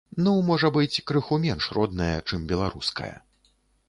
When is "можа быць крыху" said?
0.45-1.37